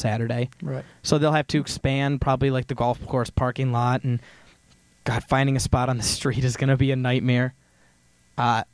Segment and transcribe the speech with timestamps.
[0.00, 0.50] Saturday.
[0.62, 0.84] Right.
[1.02, 4.20] So they'll have to expand probably like the golf course parking lot and
[5.04, 7.54] God, finding a spot on the street is going to be a nightmare.
[8.36, 8.64] Uh,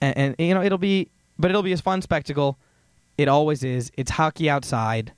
[0.00, 1.08] and, and you know it'll be,
[1.38, 2.58] but it'll be a fun spectacle.
[3.18, 3.90] It always is.
[3.96, 5.12] It's hockey outside.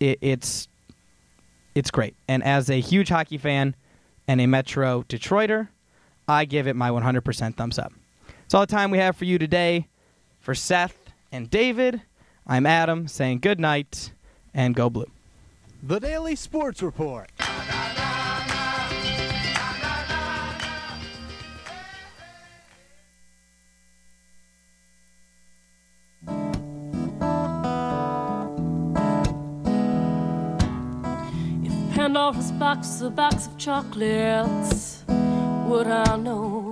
[0.00, 0.68] It, it's
[1.74, 2.14] it's great.
[2.28, 3.74] And as a huge hockey fan
[4.28, 5.68] and a Metro Detroiter,
[6.28, 7.92] I give it my 100% thumbs up.
[8.44, 9.88] It's all the time we have for you today.
[10.40, 10.96] For Seth
[11.32, 12.00] and David,
[12.46, 14.12] I'm Adam saying good night
[14.56, 15.06] and go blue.
[15.82, 17.30] The Daily Sports Report.
[31.62, 36.65] If Pandora's box is a box of chocolates, would I know?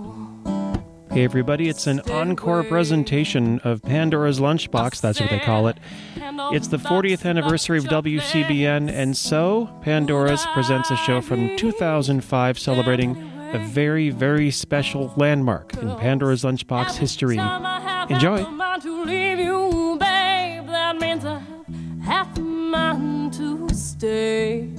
[1.14, 5.00] Hey, everybody, it's an encore presentation of Pandora's Lunchbox.
[5.00, 5.78] That's what they call it.
[6.16, 13.16] It's the 40th anniversary of WCBN, and so Pandora's presents a show from 2005 celebrating
[13.52, 17.38] a very, very special landmark in Pandora's Lunchbox history.
[18.10, 18.44] Enjoy.
[23.72, 24.73] Stay.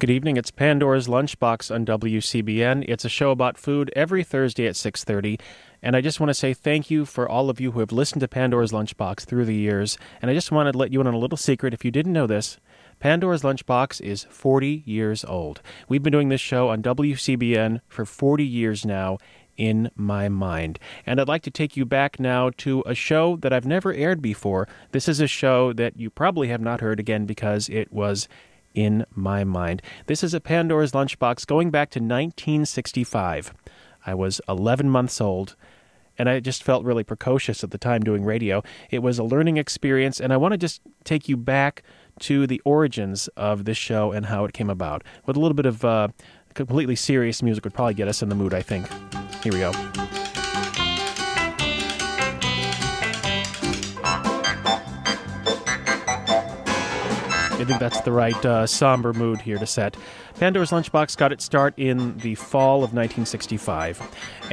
[0.00, 0.36] Good evening.
[0.36, 2.84] It's Pandora's Lunchbox on WCBN.
[2.86, 5.40] It's a show about food every Thursday at 6:30,
[5.82, 8.20] and I just want to say thank you for all of you who have listened
[8.20, 9.98] to Pandora's Lunchbox through the years.
[10.22, 12.12] And I just wanted to let you in on a little secret if you didn't
[12.12, 12.58] know this.
[13.00, 15.62] Pandora's Lunchbox is 40 years old.
[15.88, 19.18] We've been doing this show on WCBN for 40 years now
[19.56, 20.78] in my mind.
[21.06, 24.22] And I'd like to take you back now to a show that I've never aired
[24.22, 24.68] before.
[24.92, 28.28] This is a show that you probably have not heard again because it was
[28.74, 29.82] in my mind.
[30.06, 33.52] This is a Pandora's Lunchbox going back to 1965.
[34.06, 35.56] I was 11 months old,
[36.16, 38.62] and I just felt really precocious at the time doing radio.
[38.90, 41.82] It was a learning experience, and I want to just take you back
[42.20, 45.04] to the origins of this show and how it came about.
[45.26, 46.08] With a little bit of uh,
[46.54, 48.86] completely serious music would probably get us in the mood, I think.
[49.42, 50.07] Here we go.
[57.58, 59.96] I think that's the right uh, somber mood here to set.
[60.36, 64.00] Pandora's Lunchbox got its start in the fall of 1965.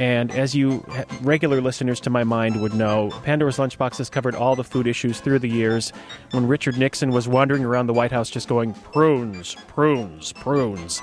[0.00, 0.84] And as you
[1.22, 5.20] regular listeners to my mind would know, Pandora's Lunchbox has covered all the food issues
[5.20, 5.92] through the years.
[6.32, 11.00] When Richard Nixon was wandering around the White House just going, prunes, prunes, prunes,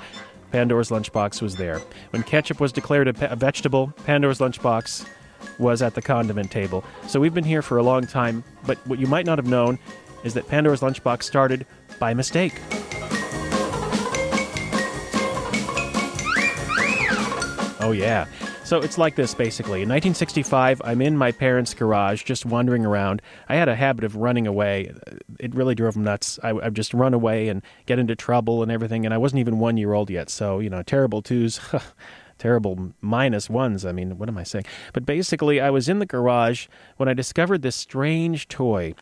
[0.52, 1.80] Pandora's Lunchbox was there.
[2.10, 5.08] When ketchup was declared a, pe- a vegetable, Pandora's Lunchbox
[5.58, 6.84] was at the condiment table.
[7.08, 9.80] So we've been here for a long time, but what you might not have known
[10.24, 11.66] is that Pandora's Lunchbox started
[12.04, 12.60] by mistake.
[17.80, 18.26] Oh, yeah.
[18.66, 19.84] So it's like this basically.
[19.84, 23.22] In 1965, I'm in my parents' garage just wandering around.
[23.48, 24.94] I had a habit of running away.
[25.40, 26.40] It really drove them nuts.
[26.44, 29.60] I, I'd just run away and get into trouble and everything, and I wasn't even
[29.60, 30.30] one year old yet.
[30.30, 31.62] So, you know, terrible twos.
[32.38, 33.86] terrible minus ones.
[33.86, 34.66] I mean, what am I saying?
[34.92, 38.94] But basically, I was in the garage when I discovered this strange toy.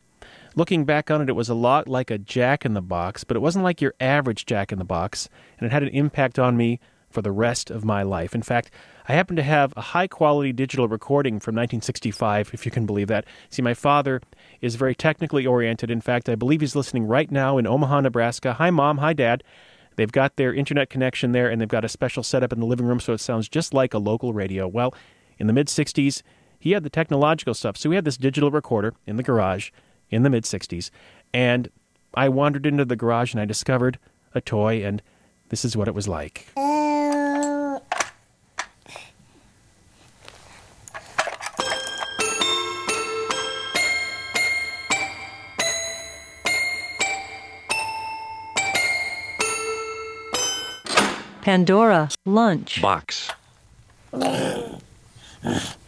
[0.53, 3.37] Looking back on it, it was a lot like a jack in the box, but
[3.37, 6.57] it wasn't like your average jack in the box, and it had an impact on
[6.57, 8.35] me for the rest of my life.
[8.35, 8.69] In fact,
[9.07, 13.07] I happen to have a high quality digital recording from 1965, if you can believe
[13.07, 13.25] that.
[13.49, 14.21] See, my father
[14.59, 15.89] is very technically oriented.
[15.89, 18.53] In fact, I believe he's listening right now in Omaha, Nebraska.
[18.53, 18.97] Hi, Mom.
[18.97, 19.45] Hi, Dad.
[19.95, 22.85] They've got their internet connection there, and they've got a special setup in the living
[22.85, 24.67] room so it sounds just like a local radio.
[24.67, 24.93] Well,
[25.37, 26.21] in the mid 60s,
[26.59, 27.77] he had the technological stuff.
[27.77, 29.71] So we had this digital recorder in the garage
[30.11, 30.91] in the mid 60s,
[31.33, 31.69] and
[32.13, 33.97] I wandered into the garage and I discovered
[34.35, 35.01] a toy, and
[35.49, 36.47] this is what it was like.
[51.41, 52.81] Pandora lunch.
[52.81, 53.31] Box.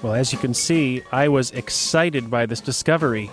[0.00, 3.30] Well, as you can see, I was excited by this discovery.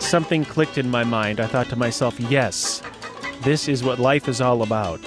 [0.00, 1.38] Something clicked in my mind.
[1.38, 2.82] I thought to myself, yes,
[3.42, 5.00] this is what life is all about.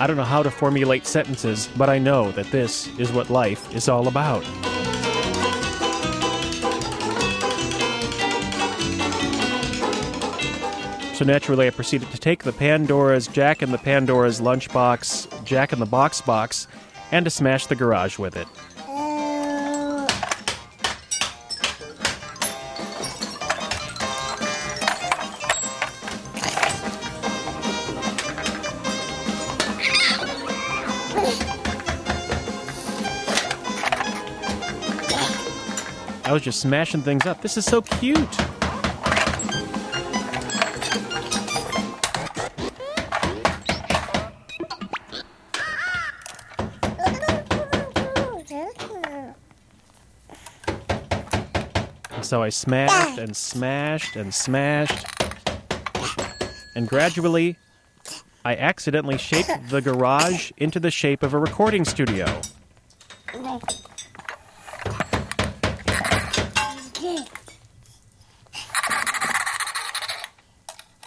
[0.00, 3.74] I don't know how to formulate sentences, but I know that this is what life
[3.74, 4.44] is all about.
[11.18, 15.80] So naturally, I proceeded to take the Pandora's Jack and the Pandora's Lunchbox, Jack in
[15.80, 16.68] the box box,
[17.10, 18.46] and to smash the garage with it.
[36.24, 37.42] I was just smashing things up.
[37.42, 38.57] This is so cute.
[52.28, 55.06] So I smashed and smashed and smashed.
[56.74, 57.56] And gradually,
[58.44, 62.26] I accidentally shaped the garage into the shape of a recording studio.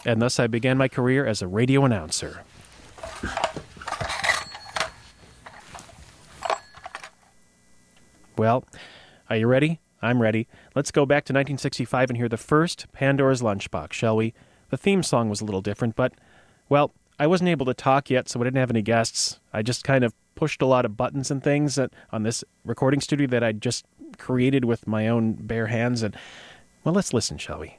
[0.04, 2.42] And thus I began my career as a radio announcer.
[8.36, 8.64] Well,
[9.30, 9.80] are you ready?
[10.02, 10.48] I'm ready.
[10.76, 14.34] Let's go back to 1965 and hear the first Pandora's Lunchbox, shall we?
[14.70, 16.14] The theme song was a little different, but,
[16.70, 19.40] well, I wasn't able to talk yet, so I didn't have any guests.
[19.54, 23.02] I just kind of pushed a lot of buttons and things that, on this recording
[23.02, 23.86] studio that I just
[24.18, 26.02] created with my own bare hands.
[26.02, 26.16] And,
[26.84, 27.78] well, let's listen, shall we?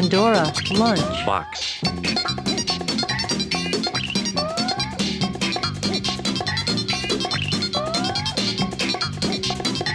[0.00, 1.26] Pandora Lunch.
[1.26, 1.78] Box.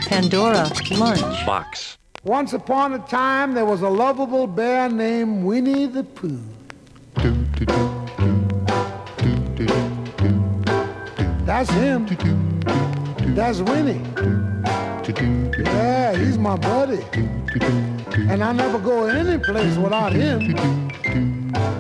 [0.08, 1.46] Pandora Lunch.
[1.48, 1.98] Box.
[2.24, 6.40] Once upon a time, there was a lovable bear named Winnie the Pooh.
[11.48, 12.06] That's him.
[13.34, 14.04] That's Winnie.
[15.08, 17.04] Yeah, he's my buddy.
[18.28, 20.56] And I never go any place without him.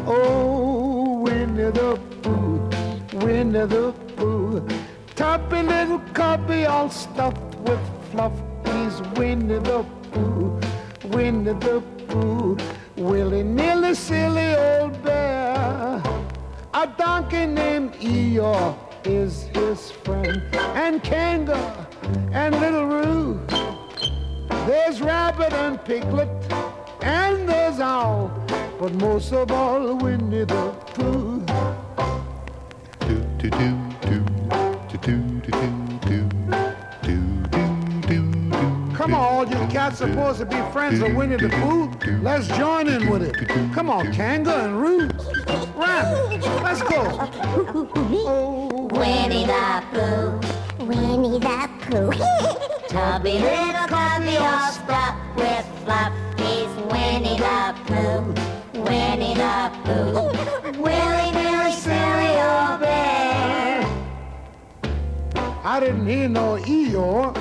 [0.06, 2.70] Oh, Winnie the Pooh,
[3.26, 4.68] Winnie the Pooh.
[5.16, 7.80] Toppy little copy all stuffed with
[8.12, 8.34] fluff.
[8.66, 10.60] He's Winnie the Pooh,
[11.06, 12.58] Winnie the Pooh.
[12.96, 16.00] Willy nilly silly old bear.
[16.76, 20.44] A donkey named Eeyore is his friend.
[20.76, 21.85] And Kanga
[22.32, 23.40] and Little Roo.
[24.68, 26.30] There's Rabbit and Piglet.
[27.02, 28.32] And there's Owl.
[28.80, 31.46] But most of all, Winnie the Pooh.
[33.00, 34.26] Do do do do
[34.90, 35.52] do do do
[36.02, 36.30] do
[37.02, 37.20] do
[38.02, 38.96] do.
[38.96, 41.92] Come on, all you cats are supposed to be friends of Winnie the Pooh.
[42.22, 43.36] Let's join in with it.
[43.74, 45.10] Come on, Kanga and Roo.
[45.76, 47.30] Rabbit, let's go.
[48.28, 50.40] Oh, Winnie the Pooh,
[50.88, 52.12] Winnie the Pooh.
[52.90, 56.14] Tubby little cubby all stuffed with fluff.
[56.38, 58.34] He's Winnie the Pooh,
[58.82, 60.32] Winnie the Pooh.
[60.80, 63.84] Willy nilly silly old bear.
[65.64, 67.36] I didn't hear no Eeyore.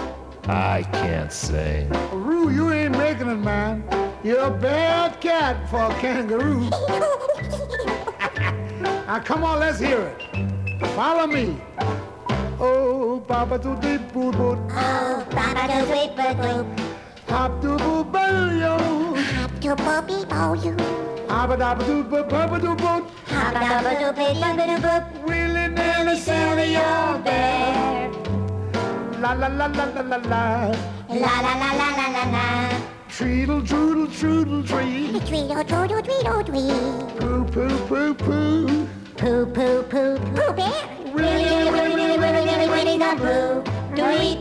[0.48, 1.90] I can't sing.
[2.12, 3.84] Roo, you ain't making it, man.
[4.22, 6.60] You're a bad cat for a kangaroo.
[9.06, 10.22] now come on, let's hear it.
[10.94, 11.60] Follow me.
[12.66, 16.66] Oh, Papa to the boo boo, Oh, Papa do sweet boo boo.
[17.28, 18.74] hop to boo boo yo,
[19.36, 20.74] Hop to boopy bo you.
[21.28, 25.04] abba dabba doo boo papa doo boo, Hop dabba doo boo dabba doo boop.
[25.28, 28.10] willy nilly silly old bear.
[29.22, 30.42] la la la la la la la,
[31.22, 32.46] La la la la la la la.
[33.10, 37.20] treedle troodle troodle tree, Tweedle tweedle tweedle tweed.
[37.20, 38.88] poo poo poo poo,
[39.20, 40.93] Pooh pooh pooh pooh bear.
[41.16, 43.94] Nilly willy nilly Winnie the Pooh.
[43.94, 44.38] Do eat.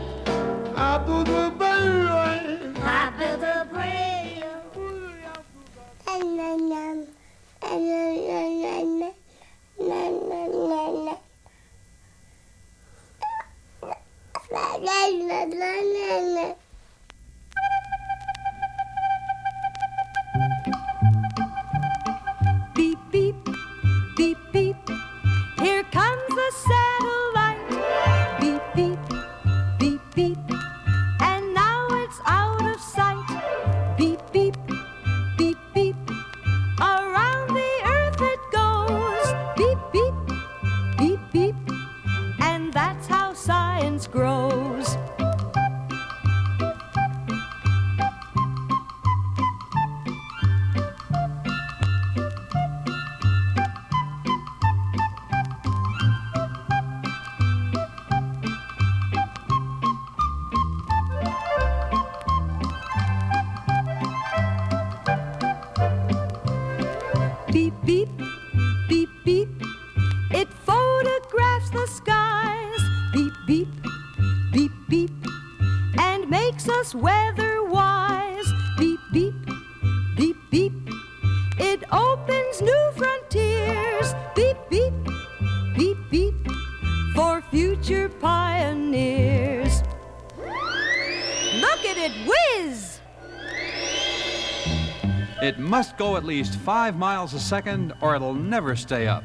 [95.78, 99.24] Must go at least five miles a second or it'll never stay up.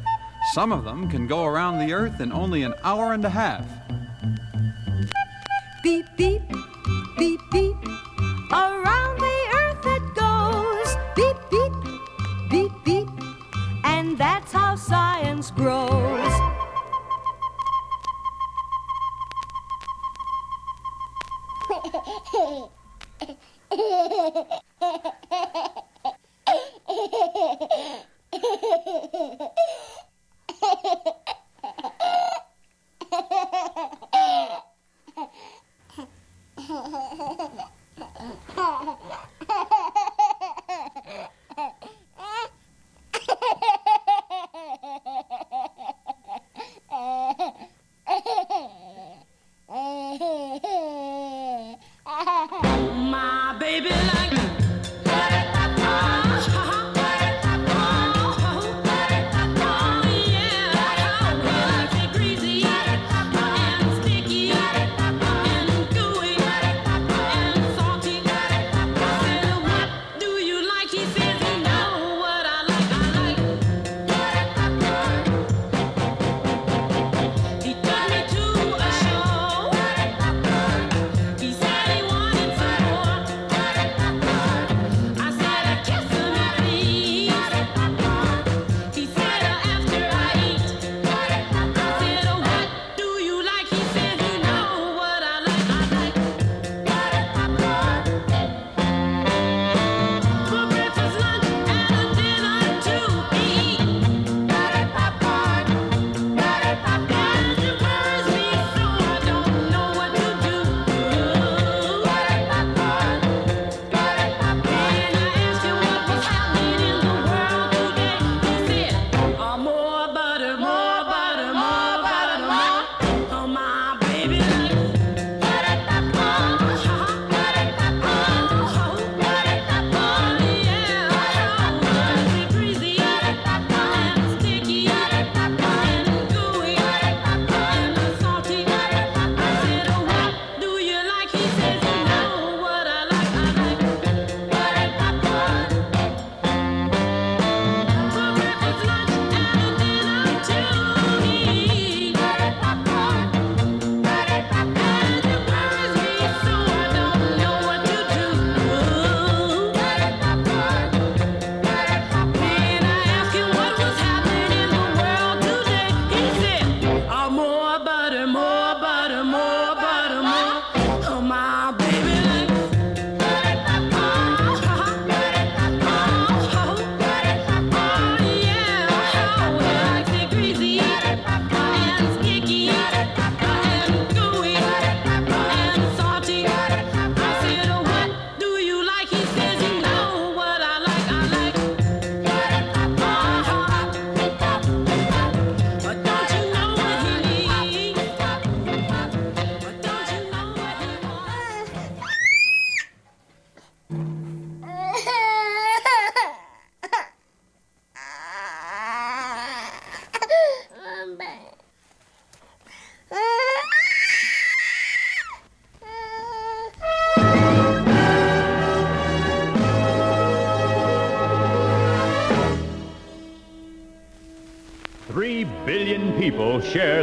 [0.54, 3.64] Some of them can go around the Earth in only an hour and a half.
[5.84, 6.42] Beep, beep,
[7.20, 7.76] beep, beep.
[8.52, 10.96] Around the earth it goes.
[11.16, 11.72] Beep, beep,
[12.50, 13.10] beep, beep.
[13.84, 16.34] And that's how science grows.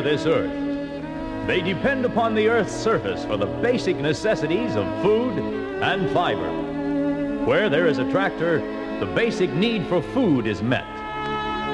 [0.06, 1.48] this earth.
[1.48, 5.36] They depend upon the earth's surface for the basic necessities of food
[5.82, 7.44] and fiber.
[7.44, 8.60] Where there is a tractor,
[9.00, 10.86] the basic need for food is met.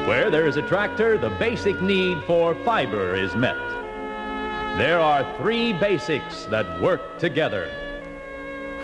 [0.09, 3.59] Where there is a tractor, the basic need for fiber is met.
[4.79, 7.71] There are three basics that work together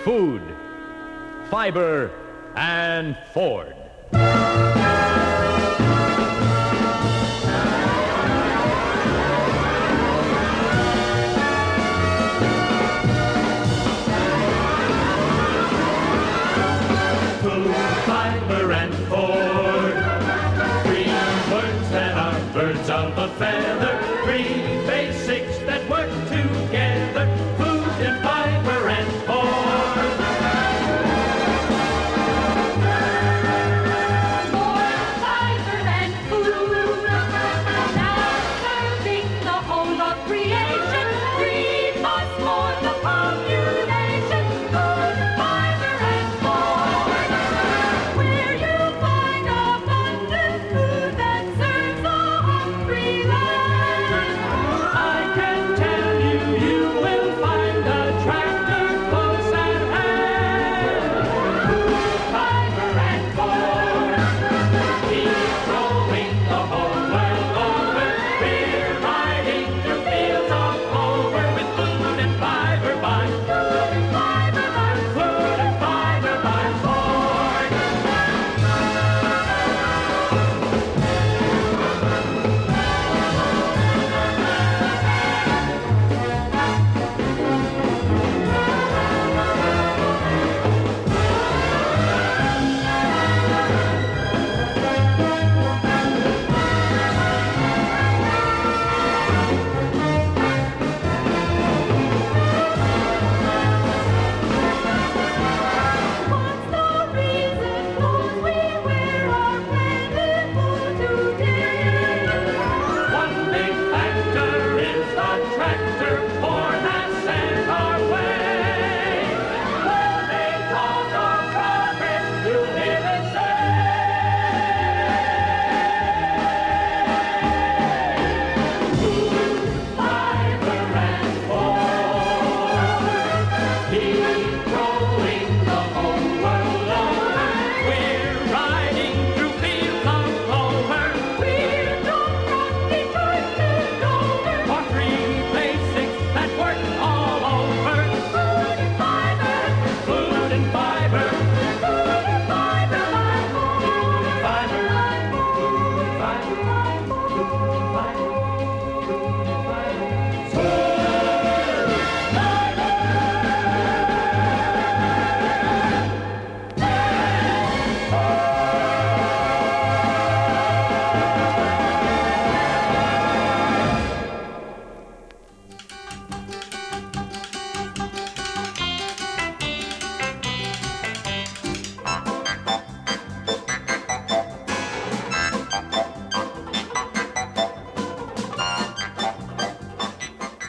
[0.04, 0.42] food,
[1.48, 2.10] fiber,
[2.54, 3.77] and Ford.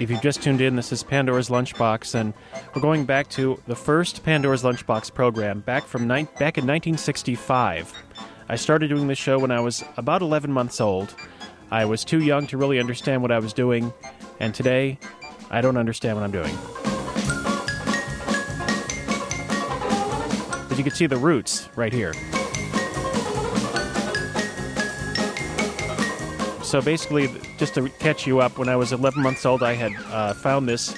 [0.09, 2.33] If you've just tuned in, this is Pandora's Lunchbox, and
[2.73, 7.93] we're going back to the first Pandora's Lunchbox program back from nine back in 1965.
[8.49, 11.13] I started doing this show when I was about 11 months old.
[11.69, 13.93] I was too young to really understand what I was doing,
[14.39, 14.97] and today
[15.51, 16.57] I don't understand what I'm doing.
[20.67, 22.15] But you can see the roots right here.
[26.69, 27.27] So basically,
[27.58, 30.69] just to catch you up, when I was 11 months old, I had uh, found
[30.69, 30.95] this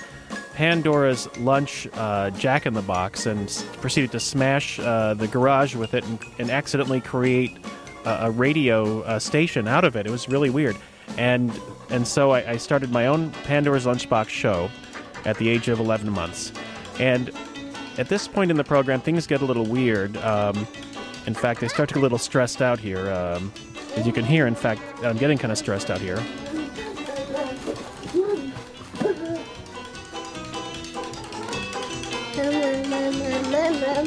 [0.54, 3.48] Pandora's Lunch uh, Jack in the Box and
[3.80, 7.58] proceeded to smash uh, the garage with it and, and accidentally create
[8.04, 10.06] a, a radio uh, station out of it.
[10.06, 10.76] It was really weird,
[11.18, 11.58] and
[11.90, 14.70] and so I, I started my own Pandora's Lunchbox show
[15.24, 16.52] at the age of 11 months,
[17.00, 17.32] and
[17.98, 20.18] at this point in the program, things get a little weird.
[20.18, 20.68] Um,
[21.28, 23.10] in fact, I start to get a little stressed out here.
[23.10, 23.54] Um,
[23.96, 26.22] as you can hear, in fact, I'm getting kind of stressed out here.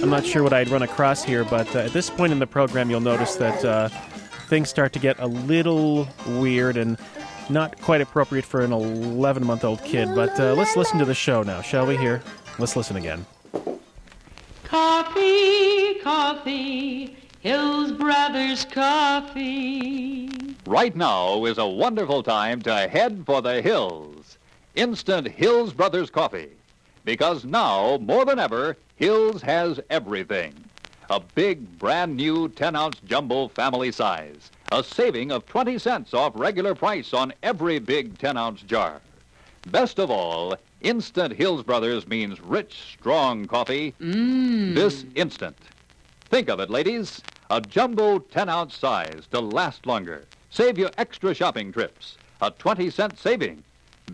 [0.02, 2.46] I'm not sure what I'd run across here, but uh, at this point in the
[2.46, 3.88] program, you'll notice that uh,
[4.48, 6.98] things start to get a little weird and
[7.48, 10.08] not quite appropriate for an 11 month old kid.
[10.14, 11.96] But uh, let's listen to the show now, shall we?
[11.96, 12.22] Here,
[12.58, 13.24] let's listen again.
[14.64, 20.30] Coffee, coffee, Hills Brothers Coffee.
[20.66, 24.38] Right now is a wonderful time to head for the hills.
[24.76, 26.52] Instant Hills Brothers coffee.
[27.04, 30.54] Because now, more than ever, Hills has everything.
[31.10, 34.50] A big, brand new 10 ounce jumbo family size.
[34.72, 39.02] A saving of 20 cents off regular price on every big 10 ounce jar.
[39.66, 43.92] Best of all, Instant Hills Brothers means rich, strong coffee.
[44.00, 44.74] Mmm.
[44.74, 45.58] This instant.
[46.34, 47.22] Think of it, ladies.
[47.48, 50.24] A jumbo 10 ounce size to last longer.
[50.50, 52.18] Save you extra shopping trips.
[52.42, 53.62] A 20 cent saving.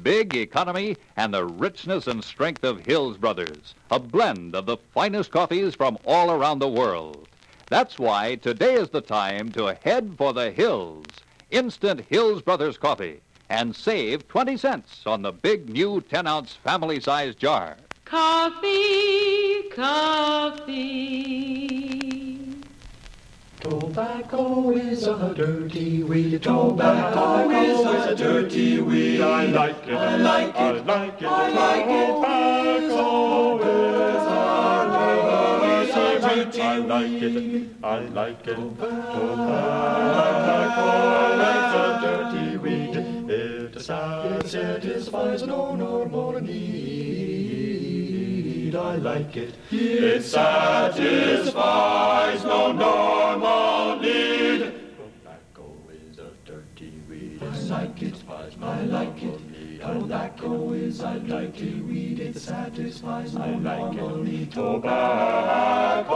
[0.03, 3.75] Big economy and the richness and strength of Hills Brothers.
[3.91, 7.27] A blend of the finest coffees from all around the world.
[7.71, 11.07] That's why today is the time to head for the hills.
[11.51, 13.23] Instant Hills Brothers coffee.
[13.49, 17.79] And save 20 cents on the big new 10 ounce family size jar.
[18.05, 21.31] Coffee, coffee.
[23.61, 26.42] Tobacco is a dirty weed.
[26.42, 29.20] Tobacco is a dirty weed.
[29.20, 29.94] I like it.
[29.94, 30.57] I like it.
[30.57, 31.29] I like it.
[31.29, 32.09] I like it.
[32.88, 33.59] Tobacco
[35.83, 37.68] is a dirty I like it.
[37.85, 38.57] I like it.
[38.57, 38.81] Tobacco
[41.51, 42.96] is a dirty weed.
[43.31, 47.20] It satisfies no normal need.
[48.75, 49.55] I like it.
[49.71, 51.53] It satisfies
[52.45, 54.73] no normal need.
[54.97, 57.43] Tobacco is a dirty weed.
[57.43, 58.23] I like it.
[58.63, 59.41] I like it.
[59.81, 62.21] Tobacco is a dirty weed.
[62.21, 64.53] It satisfies no normal need.
[64.53, 66.13] Tobacco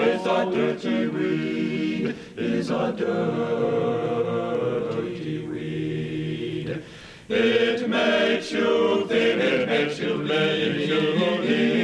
[0.00, 2.14] is a dirty weed.
[2.36, 4.18] Is a dirty
[5.46, 6.82] weed.
[7.28, 11.77] It makes you thin, it makes you lean.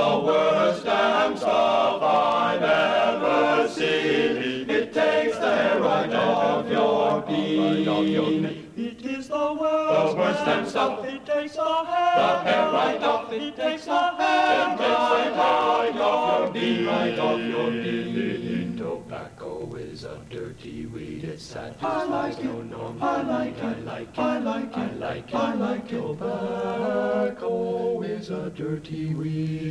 [0.00, 4.70] The worst damn stuff I've ever seen.
[4.70, 8.44] It takes the hair right off your bean.
[8.76, 11.04] It is the worst, the worst damn stuff.
[11.04, 13.32] It takes the hair, the hair right off.
[13.32, 18.59] It takes the hair, it takes the right off your bean, right off your bean.
[20.00, 21.24] Is a dirty weed.
[21.24, 23.04] It satisfies no normal.
[23.04, 23.64] I like it.
[23.64, 24.18] I like it.
[24.18, 24.78] I like it.
[24.78, 25.34] I like it.
[25.34, 26.00] I like it.
[26.00, 27.44] Tobacco
[28.00, 29.68] is a dirty weed.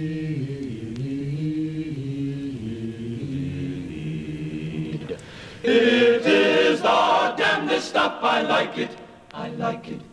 [5.63, 8.19] It is the damnedest stuff.
[8.21, 8.91] I like it.
[9.33, 10.08] I like it.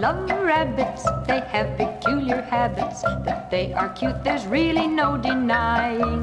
[0.00, 3.02] Love rabbits, they have peculiar habits.
[3.02, 6.22] That they are cute, there's really no denying.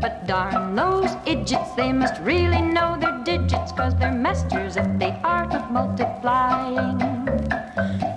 [0.00, 5.10] But darn those idiots, they must really know their digits, cause they're masters at the
[5.26, 6.98] art of multiplying.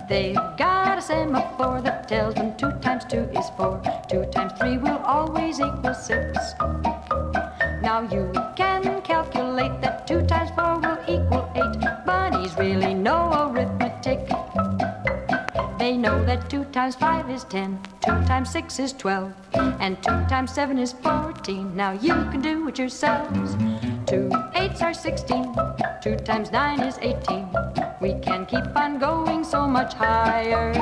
[0.07, 4.77] They've got a semaphore that tells them two times two is four, two times three
[4.77, 6.37] will always equal six.
[7.81, 12.05] Now you can calculate that two times four will equal eight.
[12.05, 13.30] Bunnies really know
[16.01, 20.51] know that two times five is ten, two times six is twelve, and two times
[20.51, 21.75] seven is fourteen.
[21.75, 23.55] Now you can do it yourselves.
[24.07, 25.53] Two eights are sixteen.
[26.01, 27.47] Two times nine is eighteen.
[28.01, 30.73] We can keep on going so much higher.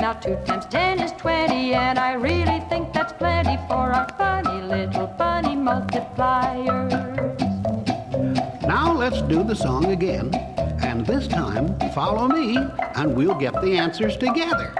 [0.00, 4.60] Now two times ten is twenty, and I really think that's plenty for our funny
[4.60, 6.90] little bunny multipliers.
[8.66, 10.32] Now let's do the song again.
[10.96, 12.56] And this time, follow me,
[12.94, 14.72] and we'll get the answers together.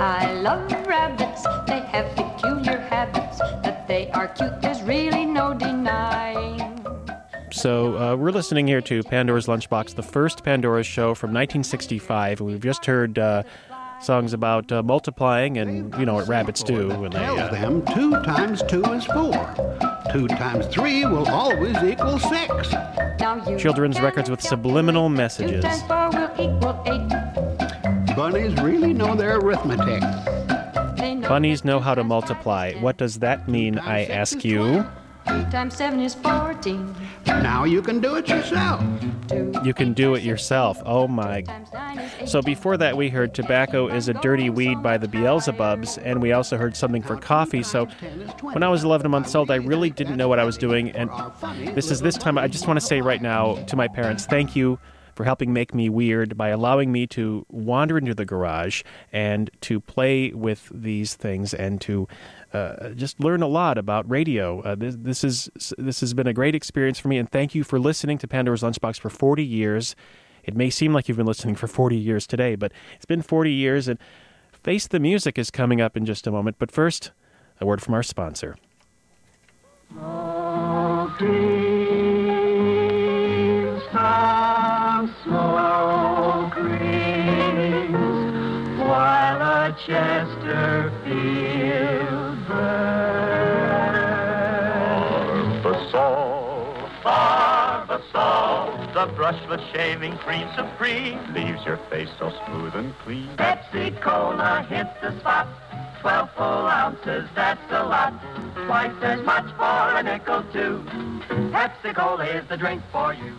[0.00, 3.38] I love rabbits, they have peculiar habits.
[3.38, 6.80] That they are cute, there's really no denying.
[7.52, 12.40] So uh, we're listening here to Pandora's Lunchbox, the first Pandora show from 1965.
[12.40, 13.44] We've just heard uh,
[14.00, 17.18] songs about uh, multiplying and you know what rabbits do when they.
[17.20, 19.54] Tells Uh, them two times two is four.
[20.12, 22.68] Two times three will always equal six.
[23.60, 25.64] Children's records with subliminal messages.
[25.64, 28.16] times four will equal eight.
[28.16, 30.00] Bunnies really know their arithmetic.
[30.00, 32.72] Know Bunnies know how to multiply.
[32.74, 34.86] What does that mean, I ask you?
[35.28, 36.94] Two times seven is fourteen.
[37.26, 38.82] Now you can do it yourself.
[39.62, 40.80] You can do it yourself.
[40.86, 41.44] Oh my.
[42.26, 46.32] So before that, we heard Tobacco is a Dirty Weed by the Beelzebubs, and we
[46.32, 47.62] also heard something for coffee.
[47.62, 47.86] So
[48.40, 50.90] when I was 11 months old, I really didn't know what I was doing.
[50.92, 51.10] And
[51.74, 54.56] this is this time, I just want to say right now to my parents, thank
[54.56, 54.78] you
[55.18, 59.80] for helping make me weird by allowing me to wander into the garage and to
[59.80, 62.06] play with these things and to
[62.52, 64.60] uh, just learn a lot about radio.
[64.60, 67.64] Uh, this, this is this has been a great experience for me, and thank you
[67.64, 69.96] for listening to Pandora's Lunchbox for 40 years.
[70.44, 73.50] It may seem like you've been listening for 40 years today, but it's been 40
[73.50, 73.98] years, and
[74.62, 76.60] Face the Music is coming up in just a moment.
[76.60, 77.10] But first,
[77.60, 78.54] a word from our sponsor.
[85.24, 87.96] Smoke rings
[88.80, 93.88] while a Chesterfield burns.
[95.62, 102.30] Barbasol, Barbasol, the salt, the salt, the brushless shaving cream supreme leaves your face so
[102.46, 103.28] smooth and clean.
[103.36, 105.46] Pepsi Cola hits the spot.
[106.00, 108.12] Twelve full ounces, that's a lot.
[108.66, 110.82] Twice as much for a nickel too.
[111.50, 113.34] Pepsi Cola is the drink for you.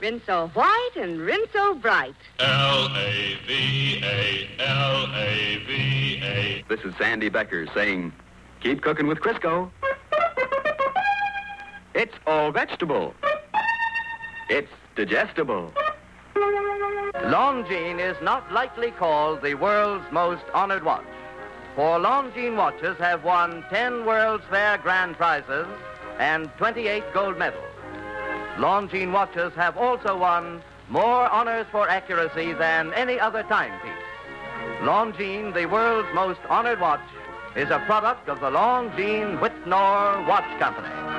[0.00, 2.14] Rinse so white and rinse so bright.
[2.38, 3.44] L-A-V-A-L-A-V-A.
[6.68, 8.10] This is Sandy Becker saying,
[8.60, 9.70] keep cooking with Crisco.
[11.92, 13.14] It's all vegetable.
[14.48, 15.70] It's digestible.
[17.16, 21.04] Longines is not lightly called the world's most honored watch.
[21.76, 25.66] For Longines watches have won 10 World's Fair grand prizes
[26.18, 27.69] and 28 gold medals.
[28.56, 33.90] Longines watches have also won more honors for accuracy than any other timepiece.
[34.80, 37.00] Longines, the world's most honored watch,
[37.56, 41.09] is a product of the Longines Wittnauer Watch Company.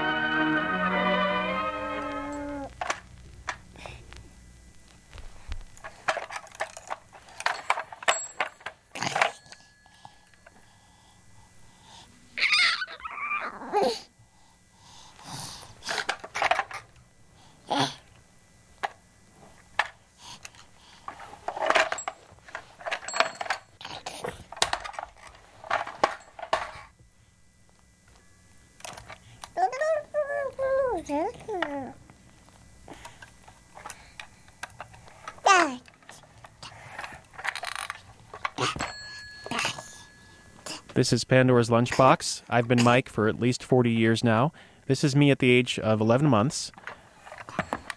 [41.02, 42.44] This is Pandora's Lunchbox.
[42.48, 44.54] I've been Mike for at least 40 years now.
[44.86, 46.72] This is me at the age of 11 months.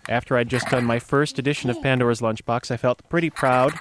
[0.08, 3.74] After I'd just done my first edition of Pandora's Lunchbox, I felt pretty proud.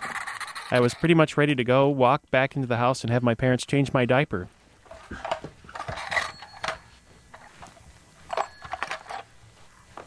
[0.71, 3.33] I was pretty much ready to go, walk back into the house, and have my
[3.33, 4.49] parents change my diaper.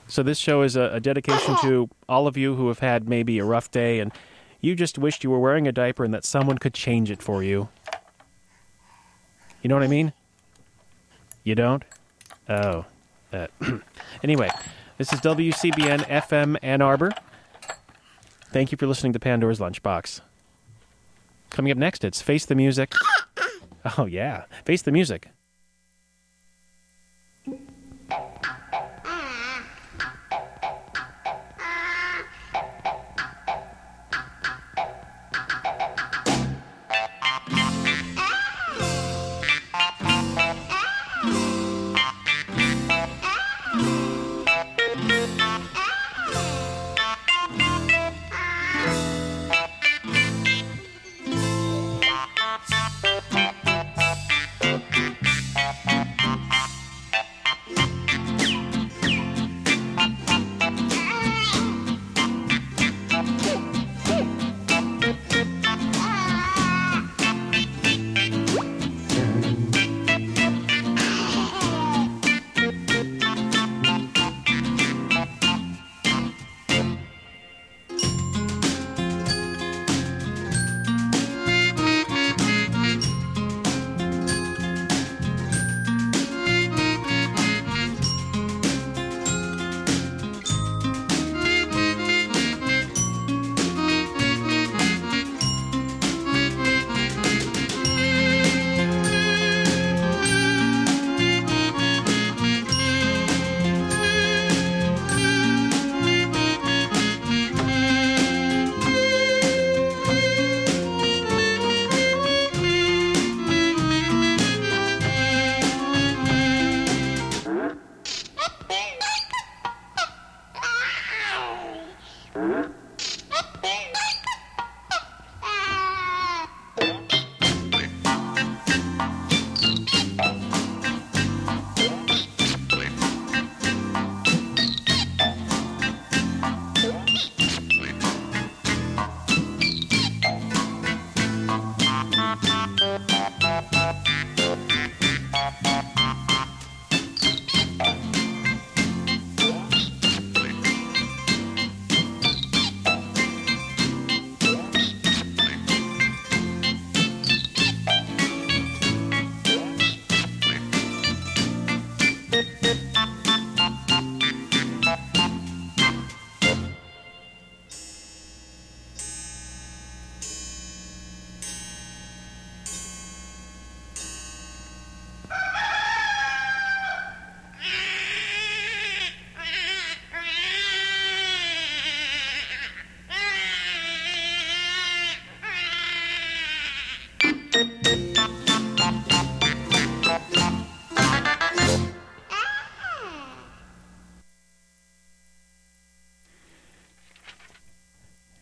[0.08, 3.38] So, this show is a, a dedication to all of you who have had maybe
[3.38, 4.12] a rough day and
[4.60, 7.42] you just wished you were wearing a diaper and that someone could change it for
[7.42, 7.70] you.
[9.66, 10.12] You know what I mean?
[11.42, 11.82] You don't?
[12.48, 12.84] Oh.
[13.32, 13.48] Uh,
[14.22, 14.48] anyway,
[14.96, 17.10] this is WCBN FM Ann Arbor.
[18.52, 20.20] Thank you for listening to Pandora's Lunchbox.
[21.50, 22.94] Coming up next, it's Face the Music.
[23.98, 24.44] Oh, yeah.
[24.64, 25.28] Face the Music.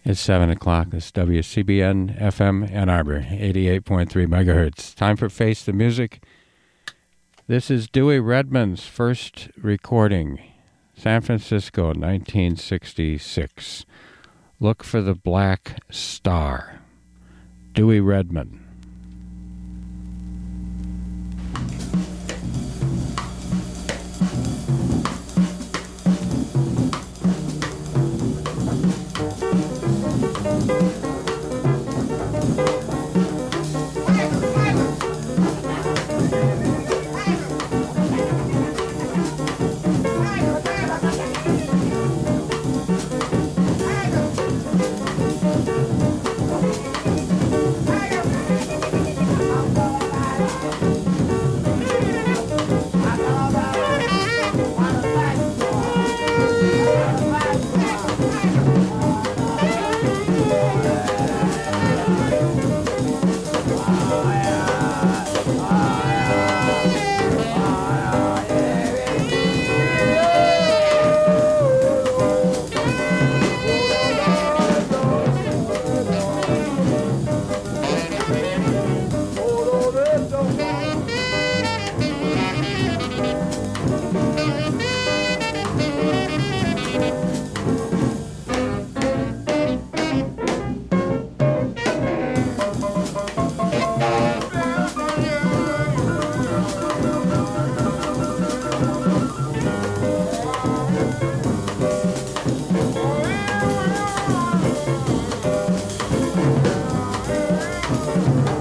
[0.06, 0.92] It's 7 o'clock.
[0.92, 4.94] Is WCBN FM Ann Arbor, 88.3 megahertz.
[4.94, 6.22] Time for Face the Music.
[7.46, 10.42] This is Dewey Redman's first recording,
[10.94, 13.86] San Francisco, 1966.
[14.60, 16.82] Look for the Black Star.
[17.72, 18.63] Dewey Redman.